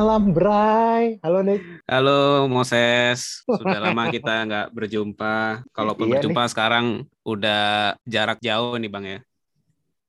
[0.00, 1.20] Malam, Bray.
[1.20, 1.60] Halo, Nick.
[1.84, 3.44] Halo, Moses.
[3.44, 5.60] Sudah lama kita nggak berjumpa.
[5.76, 9.20] Kalaupun Iya, berjumpa sekarang udah jarak jauh nih, Bang ya.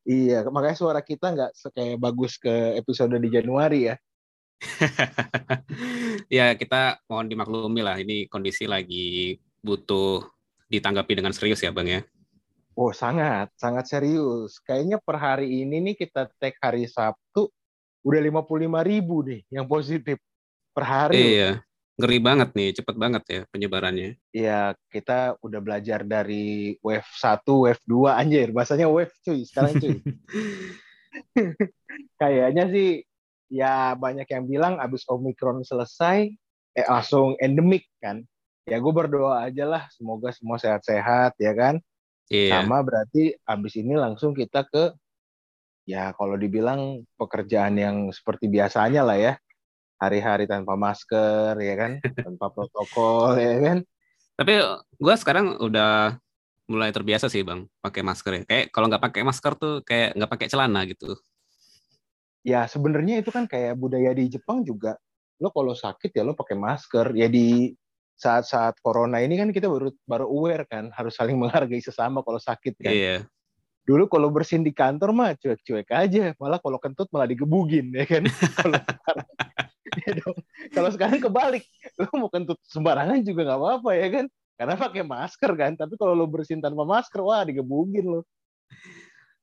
[0.08, 3.96] Iya, makanya suara kita nggak kayak bagus ke episode di Januari ya.
[6.40, 8.00] ya, kita mohon dimaklumi lah.
[8.00, 10.24] Ini kondisi lagi butuh
[10.72, 12.00] ditanggapi dengan serius ya, Bang ya.
[12.80, 14.56] Oh, sangat, sangat serius.
[14.64, 17.52] Kayaknya per hari ini nih kita tag hari Sabtu,
[18.02, 20.18] udah 55 ribu nih yang positif
[20.74, 21.38] per hari.
[21.38, 21.62] Iya,
[22.00, 24.18] ngeri banget nih, cepet banget ya penyebarannya.
[24.34, 28.50] Iya, kita udah belajar dari wave 1, wave 2, anjir.
[28.50, 30.02] Bahasanya wave cuy, sekarang cuy.
[32.22, 33.04] Kayaknya sih
[33.52, 36.32] ya banyak yang bilang abis Omicron selesai,
[36.74, 38.24] eh langsung endemik kan.
[38.66, 41.78] Ya gue berdoa aja lah, semoga semua sehat-sehat ya kan.
[42.32, 44.96] Iya, Sama berarti abis ini langsung kita ke
[45.86, 49.34] ya kalau dibilang pekerjaan yang seperti biasanya lah ya.
[50.02, 53.78] Hari-hari tanpa masker ya kan, tanpa protokol ya kan.
[54.34, 54.58] tapi
[54.98, 56.18] gua sekarang udah
[56.66, 58.44] mulai terbiasa sih, Bang, pakai masker ya.
[58.48, 61.14] Kayak kalau nggak pakai masker tuh kayak nggak pakai celana gitu.
[62.42, 64.98] Ya sebenarnya itu kan kayak budaya di Jepang juga.
[65.38, 67.14] Lo kalau sakit ya lo pakai masker.
[67.14, 67.78] Ya di
[68.18, 72.74] saat-saat corona ini kan kita baru baru aware kan harus saling menghargai sesama kalau sakit
[72.82, 72.94] kan.
[72.94, 73.18] Iya.
[73.82, 76.38] Dulu kalau bersin di kantor mah cuek-cuek aja.
[76.38, 78.24] Malah kalau kentut malah digebugin ya kan.
[78.62, 79.28] kalau sekarang
[80.06, 80.38] ya dong.
[80.72, 81.64] Kalau sekarang kebalik,
[81.98, 84.26] lo mau kentut sembarangan juga nggak apa-apa ya kan.
[84.56, 85.72] Karena pakai masker kan.
[85.74, 88.22] Tapi kalau lo bersin tanpa masker, wah digebugin lo.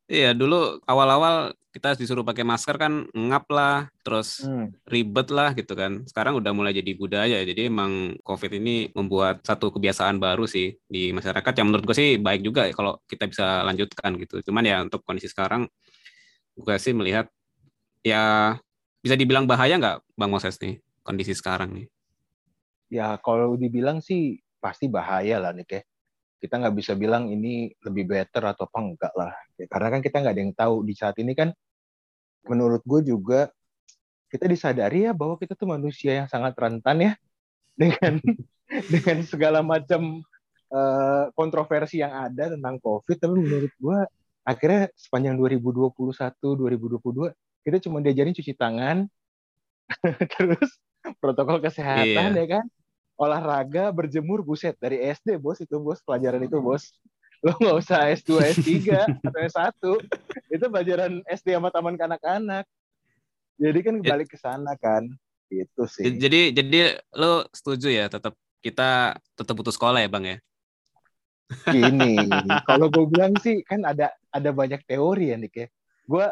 [0.09, 4.73] Iya, dulu awal-awal kita disuruh pakai masker kan ngap lah, terus Hmm.
[4.89, 6.03] ribet lah gitu kan.
[6.09, 7.45] Sekarang udah mulai jadi budaya.
[7.45, 12.11] Jadi emang COVID ini membuat satu kebiasaan baru sih di masyarakat yang menurut gue sih
[12.17, 14.41] baik juga ya kalau kita bisa lanjutkan gitu.
[14.49, 15.69] Cuman ya untuk kondisi sekarang
[16.57, 17.29] gue sih melihat
[18.03, 18.57] ya
[19.05, 21.87] bisa dibilang bahaya nggak Bang Moses nih kondisi sekarang nih.
[22.89, 25.87] Ya kalau dibilang sih pasti bahaya lah nih kayak
[26.39, 29.35] kita nggak bisa bilang ini lebih better atau apa enggak lah.
[29.59, 31.51] Ya, karena kan kita nggak ada yang tahu di saat ini kan
[32.47, 33.51] menurut gue juga
[34.29, 37.13] kita disadari ya bahwa kita tuh manusia yang sangat rentan ya
[37.81, 38.21] dengan
[38.93, 40.21] dengan segala macam
[40.71, 43.17] eh, kontroversi yang ada tentang COVID.
[43.17, 43.99] Tapi menurut gue
[44.49, 45.93] akhirnya sepanjang 2021
[46.41, 47.37] 2022
[47.69, 49.05] kita cuma diajarin cuci tangan
[50.41, 50.81] terus
[51.21, 52.41] protokol kesehatan Iya.
[52.41, 52.65] ya kan
[53.21, 56.97] olahraga berjemur buset dari SD bos itu bos pelajaran itu bos
[57.45, 58.69] lo nggak usah S2 S3
[59.23, 59.75] atau S1
[60.51, 62.67] itu pelajaran SD sama taman kanak-kanak.
[63.59, 65.07] Jadi kan balik ke sana kan.
[65.49, 66.19] Itu sih.
[66.19, 70.39] Jadi jadi lo setuju ya tetap kita tetap butuh sekolah ya Bang ya?
[71.73, 72.13] gini
[72.69, 75.67] kalau gue bilang sih kan ada ada banyak teori ya nih ya.
[76.05, 76.25] Gue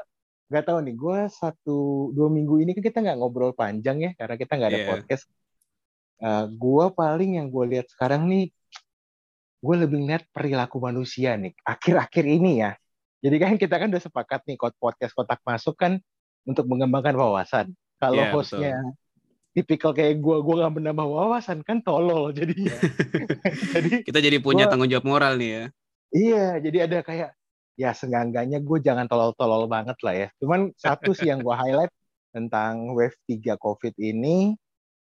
[0.47, 1.78] nggak tahu nih gue satu
[2.12, 4.89] dua minggu ini kan kita nggak ngobrol panjang ya karena kita nggak ada Iya.
[4.93, 5.25] podcast.
[6.21, 8.53] Eh gue paling yang gue lihat sekarang nih
[9.61, 12.72] gue lebih lihat perilaku manusia nih akhir-akhir ini ya
[13.25, 15.99] jadi kan kita kan udah sepakat nih podcast kotak masuk kan
[16.47, 17.66] untuk mengembangkan wawasan
[17.97, 18.72] kalau Iya, hostnya
[19.56, 22.77] tipikal kayak gue gue nggak menambah wawasan kan tolol jadinya
[23.75, 25.65] jadi Kita jadi punya Gua- tanggung jawab moral nih ya.
[26.12, 27.31] Iya, jadi ada kayak
[27.77, 30.28] ya seenggak-enggaknya gue jangan tolol-tolol banget lah ya.
[30.39, 31.93] Cuman satu sih yang gue highlight
[32.37, 34.55] tentang wave 3 COVID ini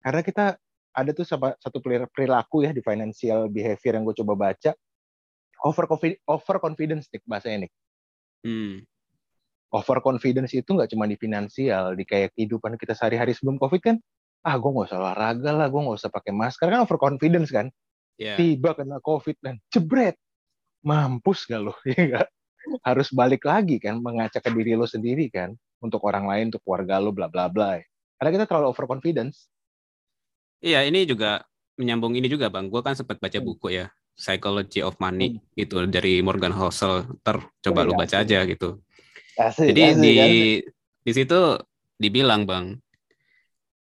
[0.04, 0.60] karena kita
[0.94, 4.70] ada tuh sama- satu peri- perilaku ya di financial behavior yang gue coba baca
[5.66, 5.84] over
[6.30, 7.72] over confidence nih bahasanya nih.
[8.44, 8.74] Hmm.
[9.74, 13.96] Over confidence itu nggak cuma di finansial, di kayak kehidupan kita sehari-hari sebelum COVID kan,
[14.46, 17.68] ah gue nggak usah olahraga lah, gue nggak usah pakai masker kan over confidence kan.
[18.14, 18.38] Ya.
[18.38, 20.14] tiba kena covid dan jebret
[20.86, 22.28] mampus gak lo ya nggak?
[22.86, 25.52] harus balik lagi kan mengaca ke diri lo sendiri kan
[25.82, 27.76] untuk orang lain untuk keluarga lo bla bla bla
[28.16, 29.50] karena kita terlalu overconfidence
[30.64, 31.44] Iya, ini juga
[31.76, 32.72] menyambung ini juga Bang.
[32.72, 33.44] Gue kan sempat baca Hmm.
[33.44, 37.04] buku ya, Psychology of Money gitu dari Morgan Housel.
[37.20, 38.24] Ter coba Oh, lu iya, baca asik.
[38.24, 38.68] aja gitu.
[39.36, 40.60] asik, Jadi asik, di asik.
[41.04, 41.40] di situ
[42.00, 42.80] dibilang Bang,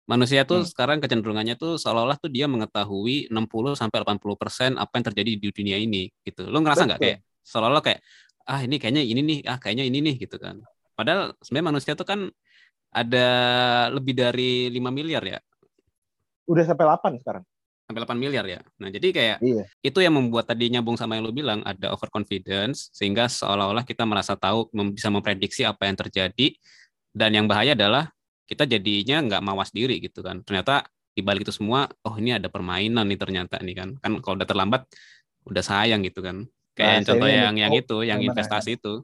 [0.10, 0.70] manusia tuh Hmm.
[0.74, 5.78] sekarang kecenderungannya tuh seolah-olah tuh dia mengetahui 60 sampai 80% apa yang terjadi di dunia
[5.78, 6.50] ini gitu.
[6.50, 8.00] Lu ngerasa nggak kayak seolah-olah kayak
[8.50, 10.58] ah ini kayaknya ini nih, ah kayaknya ini nih gitu kan.
[10.98, 12.20] Padahal sebenarnya manusia tuh kan
[12.92, 13.28] ada
[13.94, 15.40] lebih dari 5 miliar ya,
[16.52, 17.44] udah sampai 8 sekarang.
[17.88, 18.62] Sampai 8 miliar ya.
[18.80, 19.64] Nah, jadi kayak iya.
[19.84, 24.36] itu yang membuat tadi nyambung sama yang lu bilang ada overconfidence sehingga seolah-olah kita merasa
[24.36, 26.56] tahu mem- bisa memprediksi apa yang terjadi
[27.12, 28.12] dan yang bahaya adalah
[28.48, 30.44] kita jadinya nggak mawas diri gitu kan.
[30.44, 33.90] Ternyata di balik itu semua oh ini ada permainan nih ternyata nih kan.
[34.00, 34.82] Kan kalau udah terlambat
[35.48, 36.48] udah sayang gitu kan.
[36.76, 39.04] Kayak Nah, contoh yang yang oh, itu yang investasi itu.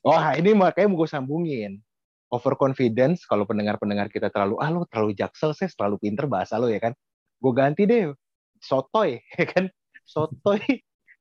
[0.00, 1.82] Wah, ini makanya mau gue sambungin.
[2.30, 6.82] Overconfidence kalau pendengar-pendengar kita terlalu ah lo terlalu jaksel sih terlalu pinter bahasa lo ya
[6.82, 6.92] kan?
[7.38, 8.10] Gue ganti deh
[8.58, 9.70] sotoy ya kan?
[10.06, 10.62] Sotoy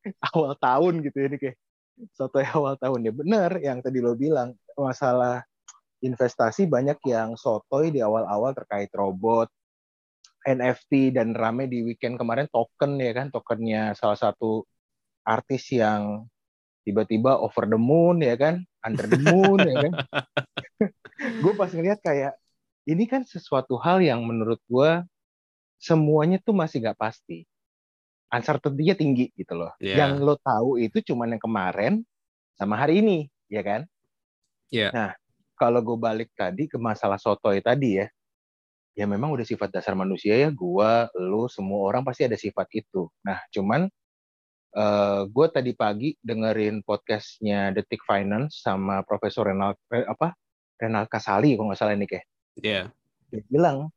[0.34, 1.58] awal tahun gitu ini kayak
[2.14, 3.06] sotoy awal tahun.
[3.06, 5.46] Ya bener yang tadi lo bilang masalah
[6.04, 9.50] investasi banyak yang sotoy di awal-awal terkait robot
[10.46, 13.34] NFT dan rame di weekend kemarin token ya kan?
[13.34, 14.66] Tokennya salah satu
[15.26, 16.30] artis yang
[16.86, 19.94] tiba-tiba over the moon ya kan under the moon ya kan?
[21.44, 22.38] Gue pas ngeliat kayak
[22.86, 25.02] ini kan sesuatu hal yang menurut gue
[25.82, 27.50] semuanya tuh masih gak pasti.
[28.30, 29.74] Uncertainty-nya tinggi gitu loh.
[29.82, 30.06] Yeah.
[30.06, 32.06] yang lo tahu itu cuma yang kemarin
[32.54, 33.90] sama hari ini ya kan?
[34.70, 34.94] Yeah.
[34.94, 35.10] nah
[35.58, 38.08] kalau gue balik tadi ke masalah sotoy tadi ya
[38.96, 40.50] ya memang udah sifat dasar manusia ya.
[40.50, 43.12] Gua lu semua orang pasti ada sifat itu.
[43.28, 43.92] Nah cuman
[44.76, 50.36] uh, eh, gue tadi pagi dengerin podcastnya Detik Finance sama Profesor Renal eh, apa?
[50.76, 52.28] Renal Kasali kalau nggak salah ini kayak
[52.60, 52.92] yeah.
[53.32, 53.88] dia bilang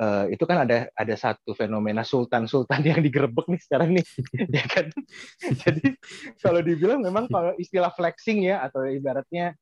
[0.00, 4.06] uh, itu kan ada ada satu fenomena sultan-sultan yang digerebek nih sekarang nih.
[4.56, 4.86] Ya kan?
[5.44, 5.86] Jadi
[6.40, 9.52] kalau dibilang memang kalau istilah flexing ya atau ibaratnya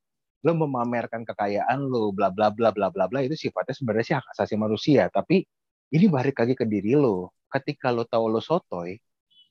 [0.46, 4.26] lo memamerkan kekayaan lo bla bla bla bla bla bla itu sifatnya sebenarnya sih hak
[4.38, 5.10] asasi manusia.
[5.10, 5.42] Tapi
[5.90, 7.34] ini balik lagi ke diri lo.
[7.50, 8.94] Ketika lo tahu lo sotoy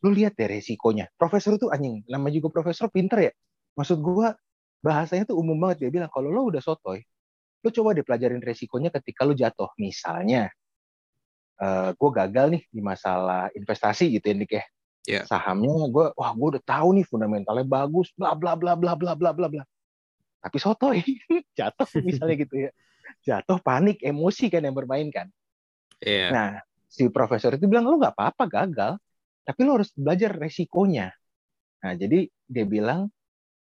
[0.04, 1.10] lo lihat deh resikonya.
[1.18, 3.34] Profesor itu anjing nama juga profesor pinter ya.
[3.78, 4.34] Maksud gua
[4.82, 5.88] bahasanya tuh umum banget.
[5.88, 7.02] Dia bilang kalau lo udah sotoy
[7.66, 9.70] lo coba deh pelajarin resikonya ketika lo jatuh.
[9.82, 10.48] Misalnya
[11.60, 14.66] uh, eh, gue gagal nih di masalah investasi gitu ya ya.
[15.08, 15.24] Yeah.
[15.24, 19.32] sahamnya gue wah gue udah tahu nih fundamentalnya bagus bla bla bla bla bla bla
[19.32, 19.64] bla bla.
[20.44, 21.00] Tapi sotoy
[21.60, 22.72] jatuh misalnya gitu ya.
[23.24, 25.28] Jatuh panik emosi kan yang bermain kan.
[25.98, 26.30] Yeah.
[26.30, 26.50] nah
[26.86, 28.94] si profesor itu bilang lo nggak apa-apa gagal
[29.48, 31.16] tapi lo harus belajar resikonya
[31.80, 33.08] nah jadi dia bilang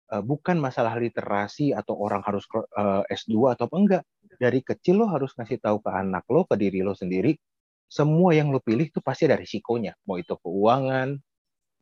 [0.08, 4.02] e, bukan masalah literasi atau orang harus eh, S2 atau apa enggak
[4.40, 7.36] dari kecil lo harus ngasih tahu ke anak lo ke diri lo sendiri
[7.84, 11.14] semua yang lo pilih itu pasti ada risikonya mau itu keuangan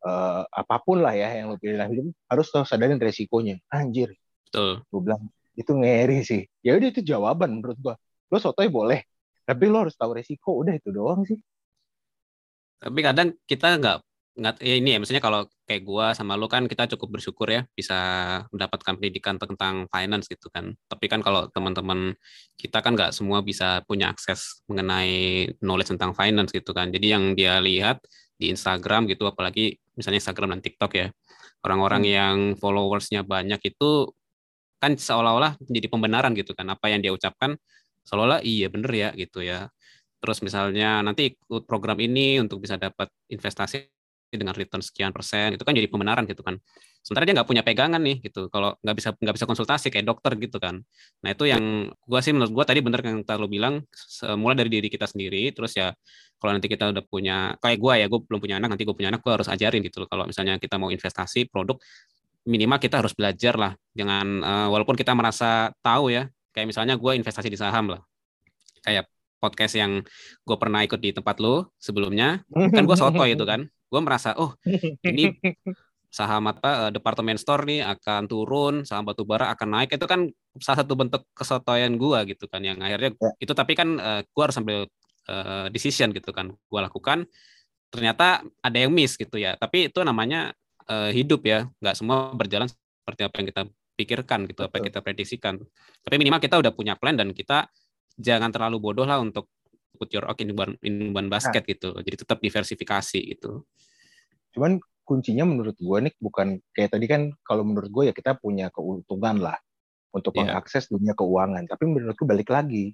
[0.05, 1.79] uh, apa pun lah ya yang lo pilih
[2.29, 4.13] harus tahu sadarin resikonya anjir
[4.53, 4.85] Betul.
[4.93, 5.23] Gue bilang
[5.57, 6.41] itu ngeri sih.
[6.61, 7.95] Ya udah itu jawaban menurut gua.
[8.29, 9.01] Lo sotoy boleh,
[9.49, 10.53] tapi lo harus tahu resiko.
[10.61, 11.41] Udah itu doang sih.
[12.83, 13.97] Tapi kadang kita nggak
[14.33, 17.69] nggak ya ini ya maksudnya kalau kayak gua sama lo kan kita cukup bersyukur ya
[17.77, 17.93] bisa
[18.49, 20.73] mendapatkan pendidikan tentang finance gitu kan.
[20.89, 22.17] Tapi kan kalau teman-teman
[22.57, 26.89] kita kan nggak semua bisa punya akses mengenai knowledge tentang finance gitu kan.
[26.89, 28.01] Jadi yang dia lihat
[28.35, 31.07] di Instagram gitu apalagi misalnya Instagram dan TikTok ya
[31.63, 32.11] orang-orang hmm.
[32.11, 34.11] yang followersnya banyak itu
[34.81, 36.67] kan seolah-olah menjadi pembenaran gitu kan.
[36.73, 37.55] Apa yang dia ucapkan
[38.03, 39.71] seolah-olah iya bener ya gitu ya
[40.23, 43.91] terus misalnya nanti ikut program ini untuk bisa dapat investasi
[44.31, 46.57] dengan return sekian persen itu kan jadi pembenaran gitu kan.
[47.03, 50.33] Sementara dia nggak punya pegangan nih gitu kalau nggak bisa nggak bisa konsultasi kayak dokter
[50.39, 50.81] gitu kan.
[51.21, 53.83] Nah itu yang gua sih menurut gua tadi bener yang lo bilang
[54.39, 55.91] mulai dari diri kita sendiri terus ya
[56.41, 59.13] kalau nanti kita udah punya kayak gua ya gue belum punya anak nanti gue punya
[59.13, 60.09] anak gue harus ajarin gitu loh.
[60.09, 61.77] Kalau misalnya kita mau investasi produk
[62.43, 63.71] minimal kita harus belajar lah.
[63.95, 68.01] Jangan uh, walaupun kita merasa tahu ya kayak misalnya gue investasi di saham lah.
[68.83, 69.12] Kayak
[69.43, 69.99] podcast yang
[70.47, 72.39] gue pernah ikut di tempat lo sebelumnya
[72.75, 73.67] kan gue soto itu kan.
[73.67, 74.55] Gue merasa oh
[75.03, 75.35] ini
[76.07, 79.99] saham apa uh, departemen store nih akan turun saham batubara akan naik.
[79.99, 80.31] Itu kan
[80.63, 83.31] salah satu bentuk kesotoyan gue gitu kan yang akhirnya ya.
[83.43, 84.79] itu tapi kan uh, eh, gue harus ambil
[85.27, 87.27] uh, decision gitu kan gue lakukan.
[87.91, 90.55] Ternyata ada yang miss gitu ya tapi itu namanya
[90.87, 91.67] uh, hidup ya.
[91.83, 95.61] Nggak semua berjalan seperti apa yang kita pikirkan gitu apa yang kita prediksikan.
[96.01, 97.69] Tapi minimal kita udah punya plan dan kita
[98.17, 99.49] jangan terlalu bodoh lah untuk
[99.97, 101.69] put your egg in one, in one basket nah.
[101.69, 103.65] gitu jadi tetap diversifikasi gitu
[104.53, 108.69] cuman kuncinya menurut gue nih bukan kayak tadi kan kalau menurut gue ya kita punya
[108.69, 109.57] keuntungan lah
[110.13, 110.53] untuk yeah.
[110.53, 112.93] mengakses dunia keuangan tapi menurutku balik lagi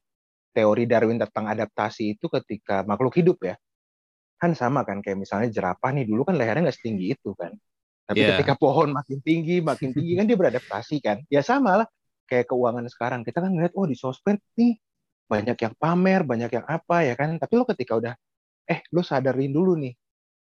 [0.56, 3.56] teori Darwin tentang adaptasi itu ketika makhluk hidup ya
[4.40, 7.54] kan sama kan kayak misalnya jerapah nih dulu kan lehernya nggak setinggi itu kan
[8.10, 8.34] tapi yeah.
[8.34, 11.22] ketika pohon makin tinggi, makin tinggi kan dia beradaptasi kan.
[11.30, 11.88] Ya sama lah
[12.26, 13.22] kayak keuangan sekarang.
[13.22, 14.82] Kita kan ngeliat, oh di sosmed nih
[15.30, 17.38] banyak yang pamer, banyak yang apa ya kan.
[17.38, 18.14] Tapi lo ketika udah,
[18.66, 19.94] eh lo sadarin dulu nih,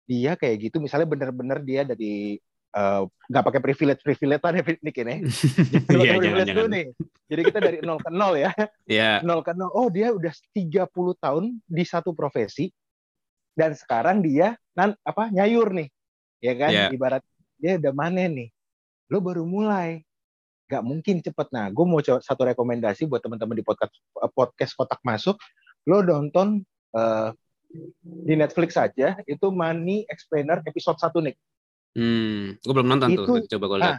[0.08, 0.80] dia kayak gitu.
[0.80, 2.40] Misalnya bener-bener dia dari
[2.72, 5.16] eh, nggak uh, pakai privilege privilege ya nih ini.
[6.00, 6.84] Iya, privilege dulu nih.
[7.28, 8.50] Jadi kita dari nol ke nol ya.
[8.88, 9.20] Iya.
[9.28, 9.68] Nol ke nol.
[9.76, 10.88] Oh dia udah 30
[11.20, 12.72] tahun di satu profesi
[13.52, 15.88] dan sekarang dia nan apa nyayur nih.
[16.40, 16.70] Ya kan?
[16.72, 16.88] Yeah.
[16.96, 17.20] Ibarat
[17.60, 18.48] dia udah mana nih
[19.08, 20.04] lo baru mulai
[20.68, 21.48] Gak mungkin cepet.
[21.50, 23.92] Nah gue mau coba satu rekomendasi buat teman-teman di podcast
[24.36, 25.40] podcast kotak masuk.
[25.88, 26.60] Lo nonton
[26.92, 27.32] uh,
[28.04, 31.36] di Netflix saja itu Money Explainer episode 1 nih
[31.98, 33.90] hmm gue belum nonton itu, tuh coba gue lihat.
[33.90, 33.98] nah,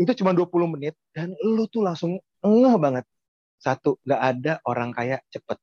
[0.00, 3.04] itu cuma 20 menit dan lo tuh langsung ngeh banget.
[3.60, 5.60] Satu, nggak ada orang kaya cepet.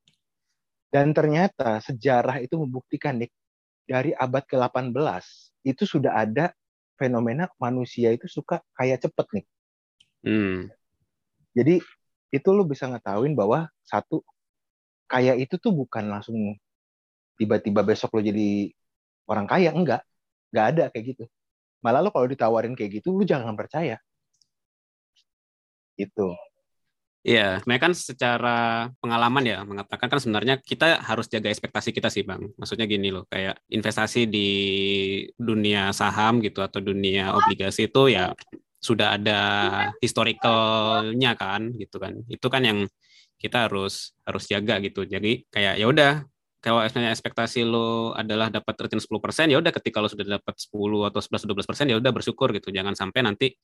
[0.88, 3.34] Dan ternyata sejarah itu membuktikan, Nick,
[3.82, 4.94] dari abad ke-18
[5.66, 6.54] itu sudah ada
[6.94, 9.46] fenomena manusia itu suka kaya cepet, nih.
[10.24, 10.70] Hmm.
[11.54, 11.82] Jadi
[12.28, 14.20] itu lu bisa ngetahuin bahwa satu
[15.08, 16.36] kaya itu tuh bukan langsung
[17.40, 18.68] tiba-tiba besok lo jadi
[19.24, 20.04] orang kaya enggak
[20.52, 21.24] nggak ada kayak gitu
[21.80, 23.96] malah lo kalau ditawarin kayak gitu lu jangan percaya
[25.96, 26.36] itu
[27.26, 28.56] Iya, sebenarnya kan secara
[29.02, 32.40] pengalaman ya mengatakan kan sebenarnya kita harus jaga ekspektasi kita sih bang.
[32.56, 34.48] Maksudnya gini loh, kayak investasi di
[35.36, 38.32] dunia saham gitu atau dunia obligasi itu ya
[38.78, 39.40] sudah ada
[39.98, 42.22] historicalnya kan gitu kan.
[42.30, 42.78] Itu kan yang
[43.38, 45.06] kita harus harus jaga gitu.
[45.06, 46.12] Jadi kayak ya udah
[46.58, 51.20] kalau ekspektasi lo adalah dapat return 10%, ya udah ketika lo sudah dapat 10 atau
[51.22, 52.74] 11 12% ya udah bersyukur gitu.
[52.74, 53.54] Jangan sampai nanti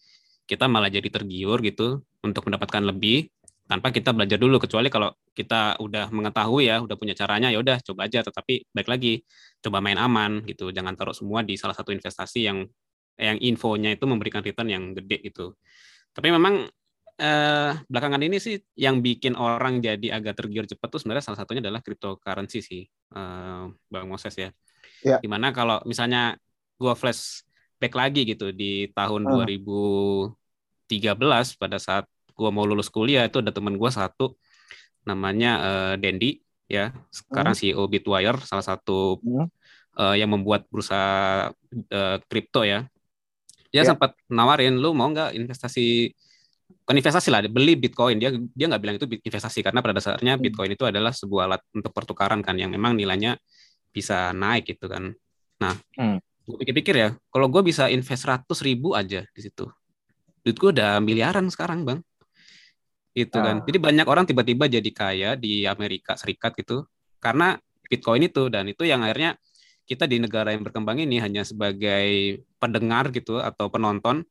[0.47, 3.33] kita malah jadi tergiur gitu untuk mendapatkan lebih
[3.65, 7.81] tanpa kita belajar dulu kecuali kalau kita udah mengetahui ya udah punya caranya ya udah
[7.81, 9.25] coba aja tetapi baik lagi
[9.65, 12.69] coba main aman gitu jangan taruh semua di salah satu investasi yang
[13.15, 15.55] yang infonya itu memberikan return yang gede gitu
[16.15, 16.67] tapi memang
[17.19, 21.63] eh, belakangan ini sih yang bikin orang jadi agak tergiur cepat tuh sebenarnya salah satunya
[21.63, 24.51] adalah cryptocurrency sih, eh, Bang Moses ya.
[25.03, 25.19] ya.
[25.23, 26.35] Di mana kalau misalnya
[26.79, 29.47] gua flashback lagi gitu di tahun uh.
[29.47, 30.35] 2013
[31.59, 32.05] pada saat
[32.35, 34.35] gua mau lulus kuliah itu ada teman gua satu
[35.07, 37.59] namanya uh, Dendi ya, sekarang uh.
[37.59, 39.47] CEO Bitwire salah satu uh.
[39.95, 41.55] Uh, yang membuat bursa
[42.27, 42.79] kripto uh, ya.
[43.75, 43.91] Dia ya.
[43.91, 46.15] sempat nawarin lu mau nggak investasi
[46.87, 48.23] bukan investasi lah, beli Bitcoin.
[48.23, 50.43] Dia dia nggak bilang itu investasi karena pada dasarnya hmm.
[50.47, 53.35] Bitcoin itu adalah sebuah alat untuk pertukaran kan yang memang nilainya
[53.91, 55.11] bisa naik gitu kan.
[55.59, 56.23] Nah, hmm.
[56.23, 59.67] gue pikir-pikir ya, kalau gue bisa invest 100 ribu aja di situ,
[60.47, 61.99] duit gue udah miliaran sekarang bang.
[63.11, 63.63] Itu kan.
[63.63, 63.65] Ah.
[63.67, 66.87] Jadi banyak orang tiba-tiba jadi kaya di Amerika Serikat gitu
[67.19, 67.59] karena
[67.91, 69.35] Bitcoin itu dan itu yang akhirnya
[69.85, 74.25] kita di negara yang berkembang ini hanya sebagai pendengar gitu atau penonton.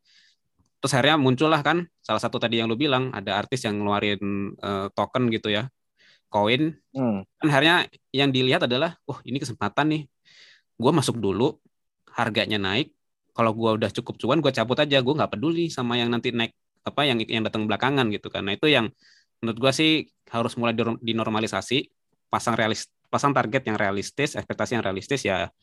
[0.81, 4.89] Terus akhirnya muncullah kan salah satu tadi yang lu bilang ada artis yang ngeluarin uh,
[4.91, 5.69] token gitu ya
[6.33, 6.74] koin.
[6.98, 7.22] Hmm.
[7.38, 10.03] kan akhirnya yang dilihat adalah oh ini kesempatan nih.
[10.81, 11.62] Gue masuk dulu
[12.10, 12.89] harganya naik.
[13.33, 14.98] Kalau gue udah cukup cuan gue cabut aja.
[15.05, 18.43] Gue nggak peduli sama yang nanti naik apa yang yang datang belakangan gitu kan.
[18.50, 18.89] Nah itu yang
[19.39, 19.91] menurut gue sih
[20.33, 21.93] harus mulai dinormalisasi
[22.33, 25.53] pasang realis pasang target yang realistis ekspektasi yang realistis ya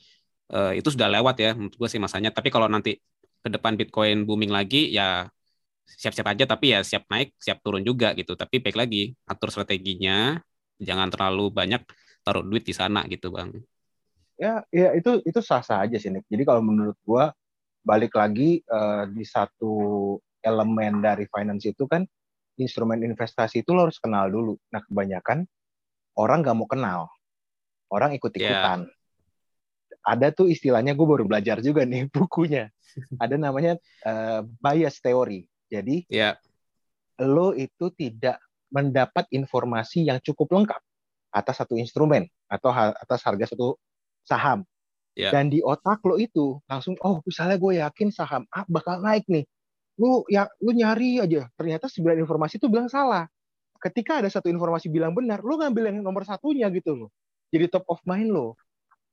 [0.55, 3.03] uh, itu sudah lewat ya menurut gue sih masanya tapi kalau nanti
[3.41, 5.27] ke depan Bitcoin booming lagi ya
[5.99, 6.45] siap-siap aja.
[6.47, 8.37] Tapi ya siap naik siap turun juga gitu.
[8.37, 10.39] Tapi baik lagi atur strateginya
[10.81, 11.83] jangan terlalu banyak
[12.23, 13.51] taruh duit di sana gitu bang.
[14.41, 16.25] Ya ya itu itu sah sah aja sih Nick.
[16.33, 17.33] jadi kalau menurut gua
[17.85, 22.05] balik lagi uh, di satu elemen dari finance itu kan
[22.57, 24.57] instrumen investasi itu lo harus kenal dulu.
[24.73, 25.45] Nah kebanyakan
[26.17, 27.01] orang nggak mau kenal
[27.91, 28.99] orang ikut ikutan yeah
[30.05, 32.73] ada tuh istilahnya gue baru belajar juga nih bukunya.
[33.21, 35.47] Ada namanya uh, bias theory.
[35.71, 36.35] Jadi yeah.
[37.23, 40.81] lo itu tidak mendapat informasi yang cukup lengkap
[41.31, 43.79] atas satu instrumen atau atas harga satu
[44.27, 44.67] saham.
[45.15, 45.31] Yeah.
[45.31, 49.47] Dan di otak lo itu langsung oh misalnya gue yakin saham A bakal naik nih.
[50.01, 53.31] Lu ya lu nyari aja ternyata sembilan informasi itu bilang salah.
[53.81, 57.11] Ketika ada satu informasi bilang benar, lu ngambil yang nomor satunya gitu loh.
[57.51, 58.55] Jadi top of mind lo.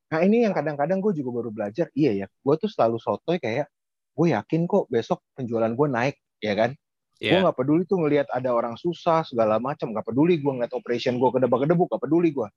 [0.07, 3.67] Nah ini yang kadang-kadang gue juga baru belajar, iya ya, gue tuh selalu sotoy kayak,
[4.15, 6.71] gue yakin kok besok penjualan gue naik, ya kan?
[7.19, 7.41] Yeah.
[7.41, 11.19] Gue gak peduli tuh ngelihat ada orang susah segala macam, gak peduli gue ngeliat operation
[11.19, 12.47] gue kedebak-kedebuk, gak peduli gue.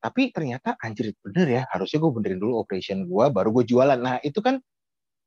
[0.00, 4.00] Tapi ternyata anjir bener ya, harusnya gue benerin dulu operation gue, baru gue jualan.
[4.00, 4.58] Nah itu kan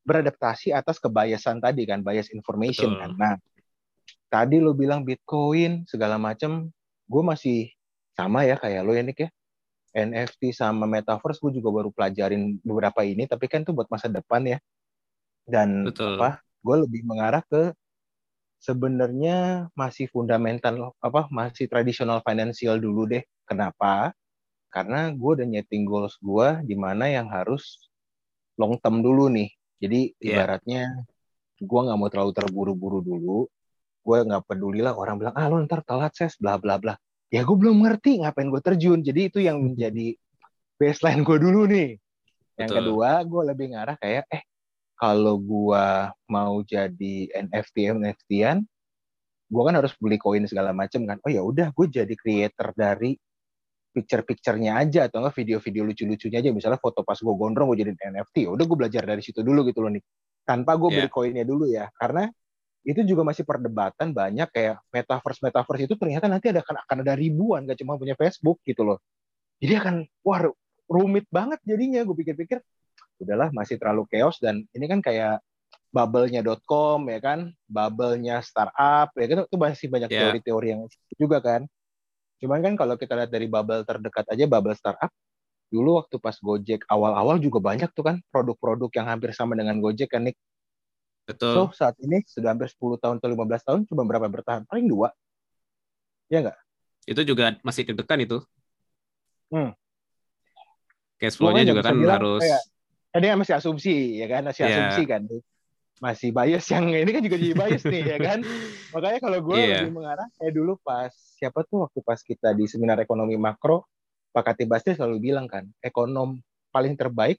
[0.03, 2.99] beradaptasi atas kebiasaan tadi kan, bias information Betul.
[2.99, 3.11] kan.
[3.15, 3.33] Nah
[4.27, 6.67] tadi lo bilang Bitcoin segala macam,
[7.07, 7.71] gue masih
[8.17, 9.29] sama ya kayak lo ya Nick ya
[9.93, 14.41] NFT sama metaverse gue juga baru pelajarin beberapa ini tapi kan itu buat masa depan
[14.43, 14.57] ya.
[15.45, 16.17] Dan Betul.
[16.17, 17.71] apa gue lebih mengarah ke
[18.57, 23.23] sebenarnya masih fundamental apa masih tradisional financial dulu deh.
[23.45, 24.15] Kenapa?
[24.73, 27.77] Karena gue udah nyeting goals gue di mana yang harus
[28.57, 29.53] long term dulu nih.
[29.77, 30.41] Jadi yeah.
[30.41, 30.83] ibaratnya
[31.61, 33.39] gue nggak mau terlalu terburu-buru dulu.
[34.03, 36.97] Gue nggak peduli lah orang bilang ah lo ntar telat ses bla bla bla
[37.33, 39.01] ya gue belum ngerti ngapain gue terjun.
[39.01, 39.73] Jadi itu yang hmm.
[39.73, 40.07] menjadi
[40.77, 41.89] baseline gue dulu nih.
[42.61, 42.77] Yang Betul.
[42.77, 44.43] kedua gue lebih ngarah kayak eh
[44.93, 45.85] kalau gue
[46.29, 48.61] mau jadi NFT NFT-an
[49.53, 51.17] gue kan harus beli koin segala macam kan.
[51.25, 53.17] Oh ya udah gue jadi creator dari
[53.93, 56.49] picture-picturenya aja atau enggak video-video lucu-lucunya aja.
[56.53, 59.65] Misalnya foto pas gue gondrong gue jadi NFT ya udah gue belajar dari situ dulu
[59.65, 60.05] gitu loh nih
[60.45, 60.97] tanpa gue yeah.
[61.01, 61.89] beli koinnya dulu ya.
[61.97, 62.29] Karena
[62.83, 67.13] itu juga masih perdebatan banyak kayak metaverse metaverse itu ternyata nanti ada akan akan ada
[67.15, 68.99] ribuan gak cuma punya Facebook gitu loh.
[69.63, 69.95] Jadi akan
[70.27, 70.51] wah
[70.91, 72.59] rumit banget jadinya gue pikir-pikir
[73.23, 74.35] udahlah masih terlalu chaos.
[74.43, 75.39] Dan ini kan kayak
[75.95, 77.39] bubble-nya.com ya kan?
[77.71, 80.19] Bubble-nya startup ya kan itu masih banyak ya.
[80.27, 80.81] teori-teori yang
[81.15, 81.61] juga kan.
[82.43, 85.07] Cuman kan kalau kita lihat dari bubble terdekat aja bubble startup
[85.73, 90.13] dulu waktu pas Gojek awal-awal juga banyak tuh kan produk-produk yang hampir sama dengan Gojek
[90.13, 90.37] kan Nick
[91.23, 91.53] Betul.
[91.55, 94.67] So saat ini sudah hampir 10 tahun atau 15 tahun cuma berapa bertahan?
[94.67, 95.15] Paling dua.
[96.27, 96.57] Ya enggak?
[97.07, 98.37] Itu juga masih terdekat itu.
[99.51, 99.71] Hmm.
[101.19, 102.61] Cash flow-nya juga kan harus kayak,
[103.15, 104.71] tadi kan masih asumsi ya kan, masih yeah.
[104.75, 105.21] asumsi kan.
[106.03, 108.39] Masih bias yang ini kan juga jadi bias nih ya kan.
[108.97, 109.87] Makanya kalau gue yeah.
[109.87, 113.87] lebih mengarah kayak dulu pas siapa tuh waktu pas kita di seminar ekonomi makro
[114.33, 116.41] Pak Katibasnya selalu bilang kan, ekonom
[116.73, 117.37] paling terbaik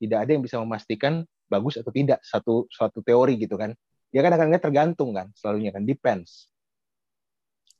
[0.00, 3.72] tidak ada yang bisa memastikan bagus atau tidak satu suatu teori gitu kan.
[4.14, 6.48] Dia kan akan tergantung kan selalunya kan depends.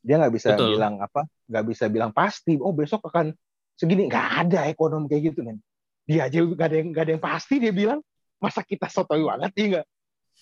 [0.04, 0.76] Dia nggak bisa Betul.
[0.76, 3.32] bilang apa nggak bisa bilang pasti oh besok akan
[3.78, 4.10] segini.
[4.10, 5.56] Nggak ada ekonom kayak gitu kan
[6.04, 8.00] dia aja nggak ada yang nggak ada yang pasti dia bilang
[8.36, 9.86] masa kita sotoy banget ya nggak?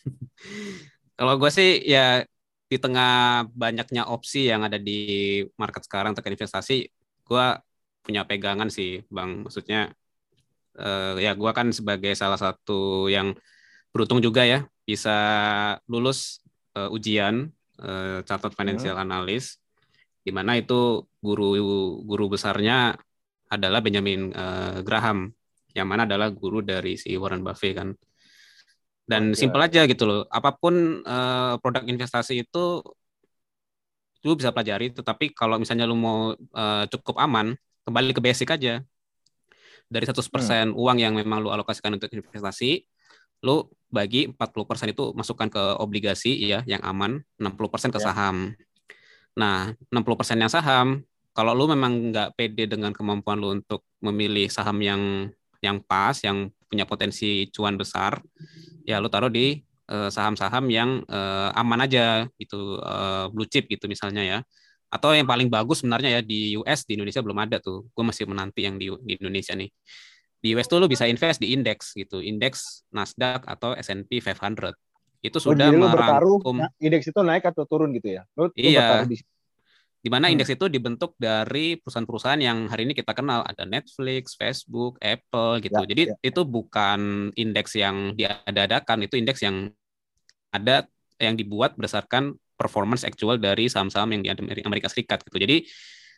[1.18, 2.26] Kalau gue sih ya
[2.66, 6.90] di tengah banyaknya opsi yang ada di market sekarang terkait investasi
[7.22, 7.46] gue
[8.02, 9.46] punya pegangan sih bang.
[9.46, 9.94] Maksudnya
[10.78, 13.36] uh, ya gue kan sebagai salah satu yang
[13.92, 15.16] beruntung juga ya bisa
[15.88, 16.40] lulus
[16.76, 19.04] uh, ujian uh, chartered financial hmm.
[19.04, 19.60] analyst
[20.22, 21.58] di mana itu guru
[22.06, 22.94] guru besarnya
[23.50, 25.28] adalah Benjamin uh, Graham
[25.76, 27.90] yang mana adalah guru dari si Warren Buffett kan.
[29.02, 32.80] Dan simpel aja gitu loh apa pun uh, produk investasi itu
[34.22, 38.86] lu bisa pelajari tetapi kalau misalnya lu mau uh, cukup aman kembali ke basic aja
[39.92, 40.72] dari 100% hmm.
[40.72, 42.88] uang yang memang lu alokasikan untuk investasi,
[43.44, 48.04] lu bagi 40% itu masukkan ke obligasi ya yang aman, 60% ke ya.
[48.08, 48.56] saham.
[49.36, 51.04] Nah, 60% yang saham,
[51.36, 55.28] kalau lu memang nggak pede dengan kemampuan lu untuk memilih saham yang
[55.60, 58.16] yang pas, yang punya potensi cuan besar,
[58.88, 59.60] ya lu taruh di
[59.92, 64.38] eh, saham-saham uh, yang uh, aman aja gitu, uh, blue chip gitu misalnya ya
[64.92, 67.88] atau yang paling bagus sebenarnya ya di US di Indonesia belum ada tuh.
[67.96, 69.72] Gue masih menanti yang di, di Indonesia nih.
[70.36, 72.20] Di US tuh lo bisa invest di indeks gitu.
[72.20, 74.76] Indeks Nasdaq atau S&P 500
[75.22, 78.22] itu oh, sudah oh, merangkum nah, indeks itu naik atau turun gitu ya?
[78.36, 79.06] Lo, iya.
[79.08, 79.16] di...
[80.02, 80.34] di mana hmm.
[80.34, 83.46] indeks itu dibentuk dari perusahaan-perusahaan yang hari ini kita kenal.
[83.46, 85.78] Ada Netflix, Facebook, Apple gitu.
[85.78, 86.14] Ya, Jadi ya.
[86.20, 89.70] itu bukan indeks yang diadakan, itu indeks yang
[90.52, 90.84] ada
[91.22, 95.42] yang dibuat berdasarkan performance actual dari saham-saham yang di Amerika Serikat gitu.
[95.42, 95.66] Jadi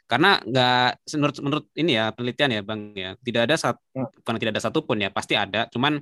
[0.04, 4.20] karena nggak menurut menurut ini ya penelitian ya bang ya tidak ada satu hmm.
[4.20, 5.96] bukan tidak ada satupun ya pasti ada cuman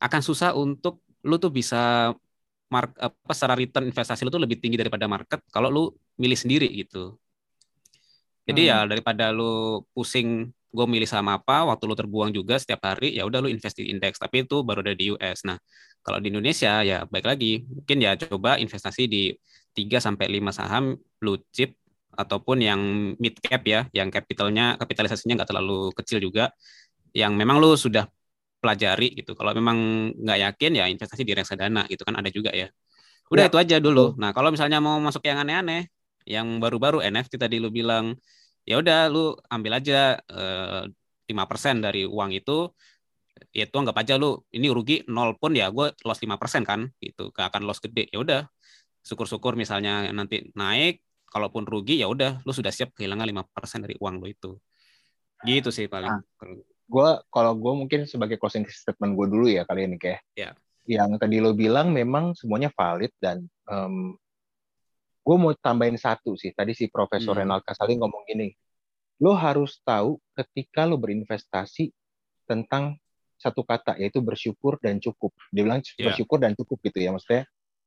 [0.00, 2.12] akan susah untuk lu tuh bisa
[2.72, 5.84] mark apa secara return investasi lu tuh lebih tinggi daripada market kalau lu
[6.16, 7.20] milih sendiri gitu
[8.48, 8.84] jadi ya hmm.
[8.88, 13.24] ya daripada lu pusing gue milih sama apa waktu lu terbuang juga setiap hari ya
[13.28, 15.60] udah lu invest di indeks tapi itu baru ada di US nah
[16.00, 19.32] kalau di Indonesia ya baik lagi mungkin ya coba investasi di
[19.76, 21.76] 3 sampai 5 saham blue chip
[22.16, 22.80] ataupun yang
[23.20, 26.48] mid cap ya, yang kapitalnya kapitalisasinya nggak terlalu kecil juga,
[27.12, 28.08] yang memang lu sudah
[28.60, 29.36] pelajari gitu.
[29.36, 29.76] Kalau memang
[30.16, 32.72] nggak yakin ya investasi di reksadana gitu kan ada juga ya.
[33.28, 33.50] Udah ya.
[33.52, 34.16] itu aja dulu.
[34.16, 35.92] Nah kalau misalnya mau masuk yang aneh-aneh,
[36.26, 38.16] yang baru-baru NFT tadi lu bilang,
[38.66, 40.82] ya udah lu ambil aja eh,
[41.28, 42.72] lima eh, persen dari uang itu,
[43.52, 46.88] ya itu anggap aja lu ini rugi nol pun ya gue loss lima persen kan
[46.98, 48.08] gitu, gak akan loss gede.
[48.10, 48.40] Ya udah
[49.06, 50.98] syukur-syukur misalnya nanti naik
[51.30, 54.58] kalaupun rugi ya udah lu sudah siap kehilangan lima persen dari uang lu itu
[55.46, 56.22] gitu sih paling nah,
[56.86, 60.50] gue kalau gue mungkin sebagai closing statement gue dulu ya kali ini kayak ya.
[60.90, 64.18] yang tadi lo bilang memang semuanya valid dan um,
[65.22, 67.42] gue mau tambahin satu sih tadi si Profesor hmm.
[67.46, 68.50] Renal Kasali ngomong gini
[69.22, 71.90] lo harus tahu ketika lo berinvestasi
[72.46, 72.98] tentang
[73.36, 76.10] satu kata yaitu bersyukur dan cukup dia bilang yeah.
[76.10, 77.44] bersyukur dan cukup gitu ya maksudnya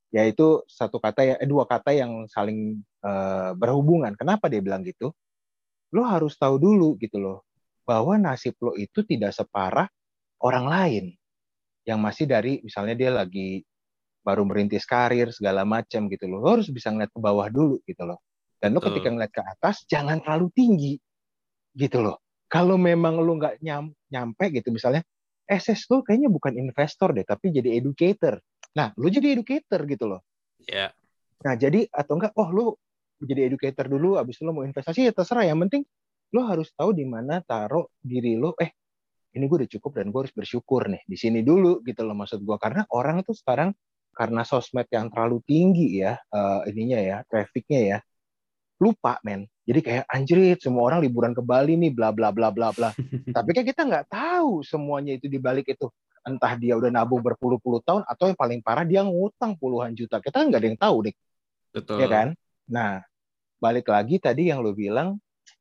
[0.10, 4.18] yaitu satu kata ya eh, dua kata yang saling uh, berhubungan.
[4.18, 5.14] Kenapa dia bilang gitu?
[5.94, 7.46] Lo harus tahu dulu gitu loh
[7.86, 9.90] bahwa nasib lo itu tidak separah
[10.46, 11.06] orang lain
[11.86, 13.66] yang masih dari misalnya dia lagi
[14.22, 16.42] baru merintis karir segala macam gitu loh.
[16.42, 18.22] Lo harus bisa ngeliat ke bawah dulu gitu loh.
[18.60, 20.94] Dan lo ketika ngeliat ke atas jangan terlalu tinggi
[21.74, 22.22] gitu loh.
[22.50, 25.06] Kalau memang lo nggak nyam, nyampe gitu misalnya,
[25.46, 28.42] SS lo kayaknya bukan investor deh, tapi jadi educator
[28.78, 30.22] Nah, lu jadi educator gitu loh.
[30.66, 30.90] Iya.
[30.90, 30.92] Yeah.
[31.40, 32.66] Nah, jadi atau enggak, oh lu
[33.24, 35.48] jadi educator dulu, abis itu lu mau investasi ya terserah.
[35.48, 35.84] Yang penting
[36.30, 38.54] lu harus tahu di mana taruh diri lu.
[38.60, 38.70] Eh,
[39.34, 42.44] ini gue udah cukup dan gue harus bersyukur nih di sini dulu gitu loh maksud
[42.44, 42.58] gue.
[42.62, 43.74] Karena orang tuh sekarang
[44.20, 47.98] karena sosmed yang terlalu tinggi ya uh, ininya ya trafficnya ya
[48.80, 52.76] lupa men jadi kayak anjrit semua orang liburan ke Bali nih bla bla bla bla
[52.76, 52.92] bla
[53.36, 55.88] tapi kan kita nggak tahu semuanya itu di balik itu
[56.26, 60.20] entah dia udah nabung berpuluh-puluh tahun atau yang paling parah dia ngutang puluhan juta.
[60.20, 61.16] Kita nggak ada yang tahu nih
[61.74, 61.98] betul.
[62.02, 62.28] Ya kan?
[62.70, 63.04] Nah
[63.60, 65.20] balik lagi tadi yang lo bilang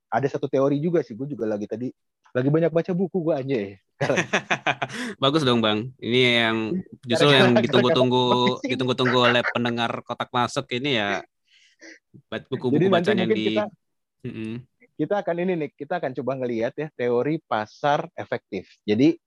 [0.08, 1.90] ada satu teori juga sih gue juga lagi tadi
[2.30, 3.74] lagi banyak baca buku gue aja ya
[5.22, 5.90] Bagus dong bang.
[5.98, 6.58] Ini yang
[7.02, 11.26] justru yang ditunggu-tunggu ditunggu-tunggu oleh pendengar kotak masuk ini ya.
[12.30, 13.58] Buku-buku bacaan yang di.
[13.58, 13.66] Kita,
[14.94, 18.70] kita akan ini nih, kita akan coba ngelihat ya teori pasar efektif.
[18.86, 19.18] Jadi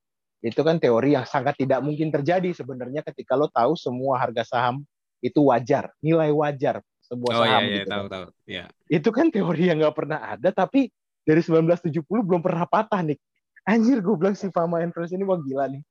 [0.42, 4.82] itu kan teori yang sangat tidak mungkin terjadi sebenarnya ketika lo tahu semua harga saham
[5.22, 7.90] itu wajar, nilai wajar sebuah oh, saham iya, iya, gitu.
[7.94, 8.26] Tahu, tahu.
[8.50, 8.66] Ya.
[8.90, 10.90] Itu kan teori yang nggak pernah ada, tapi
[11.22, 13.18] dari 1970 belum pernah patah nih
[13.66, 15.82] anjir gue bilang si Fama Influence ini wah gila nih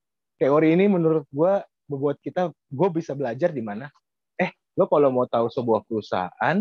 [0.40, 1.52] teori ini menurut gue
[1.86, 3.86] membuat kita gue bisa belajar di mana
[4.34, 6.56] eh lo kalau mau tahu sebuah perusahaan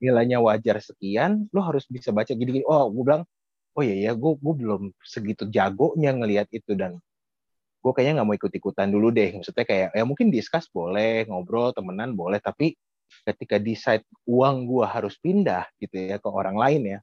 [0.00, 2.64] nilainya wajar sekian lo harus bisa baca gini, -gini.
[2.64, 3.22] oh gue bilang
[3.76, 6.96] oh iya ya gue gue belum segitu jagonya ngelihat itu dan
[7.86, 9.38] gue kayaknya nggak mau ikut ikutan dulu deh.
[9.38, 12.74] Maksudnya kayak ya mungkin diskus boleh ngobrol temenan boleh tapi
[13.22, 16.98] ketika decide uang gue harus pindah gitu ya ke orang lain ya.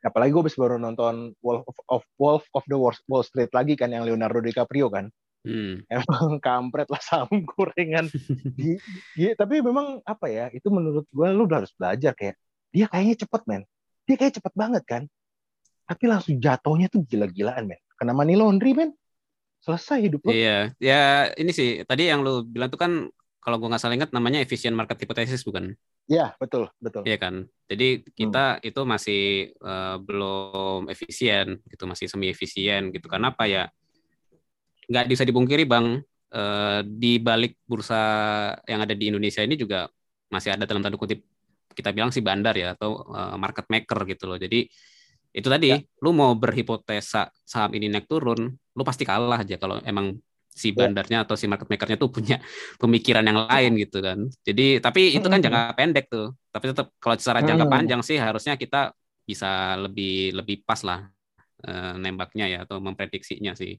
[0.00, 4.08] Apalagi gue baru nonton Wolf of, of Wolf of the Wall Street lagi kan yang
[4.08, 5.12] Leonardo DiCaprio kan.
[5.44, 5.84] Hmm.
[5.92, 8.08] emang kampret lah saham gorengan.
[9.20, 12.40] Iya tapi memang apa ya itu menurut gue lu udah harus belajar kayak
[12.72, 13.62] dia kayaknya cepet men.
[14.08, 15.04] Dia kayak cepet banget kan.
[15.84, 17.80] Tapi langsung jatuhnya tuh gila-gilaan men.
[18.00, 18.96] Kena money laundry men
[19.60, 22.92] selesai hidup lu iya ya ini sih tadi yang lu bilang tuh kan
[23.40, 25.72] kalau gue nggak salah ingat namanya efficient market hypothesis bukan?
[26.06, 27.08] Iya betul betul.
[27.08, 27.48] Iya kan.
[27.72, 28.68] Jadi kita hmm.
[28.68, 29.22] itu masih
[29.64, 33.08] uh, belum efisien gitu masih semi efisien gitu.
[33.08, 33.64] Karena apa ya?
[34.92, 36.04] Nggak bisa dipungkiri bang
[36.36, 38.02] uh, di balik bursa
[38.68, 39.88] yang ada di Indonesia ini juga
[40.28, 41.24] masih ada dalam tanda kutip
[41.72, 44.36] kita bilang sih bandar ya atau uh, market maker gitu loh.
[44.36, 44.68] Jadi
[45.30, 45.78] itu tadi, ya.
[46.02, 50.18] lu mau berhipotesa saham ini naik turun, lu pasti kalah aja kalau emang
[50.50, 50.84] si iya.
[50.84, 52.36] bandarnya atau si market makernya tuh punya
[52.82, 54.18] pemikiran yang lain gitu kan.
[54.42, 56.34] Jadi tapi itu kan jangka pendek tuh.
[56.50, 58.90] Tapi tetap kalau secara jangka panjang sih harusnya kita
[59.22, 61.06] bisa lebih lebih pas lah
[61.62, 63.78] uh, nembaknya ya atau memprediksinya sih.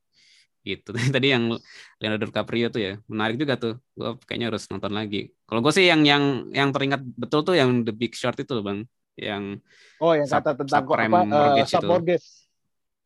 [0.62, 0.90] Gitu.
[1.16, 1.52] Tadi yang
[2.00, 3.74] Leonardo DiCaprio tuh ya menarik juga tuh.
[3.94, 5.30] Gue kayaknya harus nonton lagi.
[5.44, 8.64] Kalau gue sih yang yang yang teringat betul tuh yang The Big Short itu loh
[8.64, 8.80] bang.
[9.20, 9.64] Yang
[10.00, 12.28] Oh yang kata tentang apa, mortgage uh, mortgage.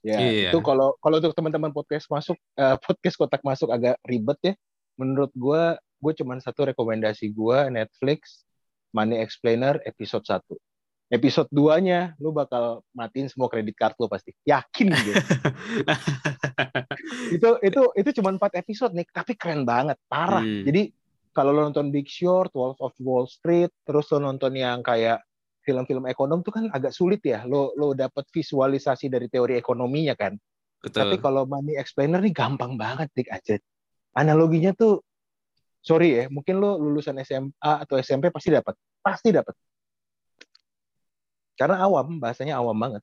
[0.05, 0.49] Ya, iya.
[0.53, 4.53] itu kalau kalau untuk teman-teman podcast masuk uh, podcast kotak masuk agak ribet ya.
[5.01, 8.45] Menurut gue, gue cuma satu rekomendasi gue Netflix
[8.93, 10.45] Money Explainer episode 1.
[11.05, 14.33] Episode 2-nya lu bakal matiin semua kredit card lu pasti.
[14.45, 15.15] Yakin gue.
[17.35, 20.41] itu itu itu cuma empat episode nih, tapi keren banget, parah.
[20.41, 20.63] Hmm.
[20.65, 20.89] Jadi
[21.35, 25.19] kalau lo nonton Big Short, Wolf of Wall Street, terus lo nonton yang kayak
[25.65, 27.43] film-film ekonom tuh kan agak sulit ya.
[27.49, 30.37] Lo lo dapat visualisasi dari teori ekonominya kan.
[30.85, 31.01] Betul.
[31.01, 33.57] tapi kalau money explainer nih gampang banget dik aja.
[34.13, 35.01] Analoginya tuh
[35.81, 37.49] sorry ya mungkin lo lulusan SMA
[37.81, 39.53] atau SMP pasti dapat pasti dapat
[41.57, 43.01] karena awam bahasanya awam banget.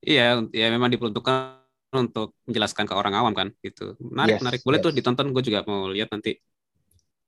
[0.00, 1.60] Iya ya memang diperuntukkan
[1.92, 3.92] untuk menjelaskan ke orang awam kan gitu.
[4.00, 4.60] Menarik yes, menarik.
[4.64, 4.84] Boleh yes.
[4.88, 6.40] tuh ditonton gue juga mau lihat nanti.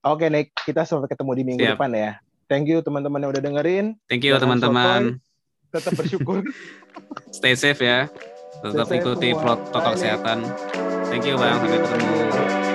[0.08, 1.76] Oke Nick kita sampai ketemu di minggu Siap.
[1.76, 2.16] depan ya
[2.50, 3.94] Thank you teman-teman yang udah dengerin.
[4.10, 5.22] Thank you teman-teman.
[5.70, 6.42] Tetap bersyukur.
[7.38, 8.10] Stay safe ya.
[8.58, 10.42] Tetap Stay ikuti protokol kesehatan.
[11.06, 12.69] Thank you Bang, sampai ketemu.